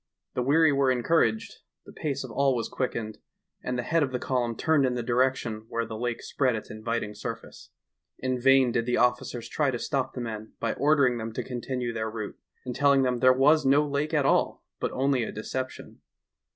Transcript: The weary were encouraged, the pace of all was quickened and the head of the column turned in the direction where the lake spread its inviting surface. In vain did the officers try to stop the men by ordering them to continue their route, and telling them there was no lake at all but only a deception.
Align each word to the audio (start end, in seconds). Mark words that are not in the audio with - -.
The 0.33 0.41
weary 0.41 0.71
were 0.73 0.89
encouraged, 0.89 1.57
the 1.85 1.93
pace 1.93 2.23
of 2.23 2.31
all 2.31 2.55
was 2.55 2.67
quickened 2.67 3.19
and 3.61 3.77
the 3.77 3.83
head 3.83 4.01
of 4.01 4.11
the 4.11 4.17
column 4.17 4.57
turned 4.57 4.83
in 4.83 4.95
the 4.95 5.03
direction 5.03 5.67
where 5.69 5.85
the 5.85 5.95
lake 5.95 6.23
spread 6.23 6.55
its 6.55 6.71
inviting 6.71 7.13
surface. 7.13 7.69
In 8.17 8.41
vain 8.41 8.71
did 8.71 8.87
the 8.87 8.97
officers 8.97 9.47
try 9.47 9.69
to 9.69 9.77
stop 9.77 10.15
the 10.15 10.19
men 10.21 10.53
by 10.59 10.73
ordering 10.73 11.19
them 11.19 11.31
to 11.33 11.43
continue 11.43 11.93
their 11.93 12.09
route, 12.09 12.39
and 12.65 12.75
telling 12.75 13.03
them 13.03 13.19
there 13.19 13.31
was 13.31 13.63
no 13.63 13.87
lake 13.87 14.11
at 14.11 14.25
all 14.25 14.63
but 14.79 14.91
only 14.91 15.23
a 15.23 15.31
deception. 15.31 16.01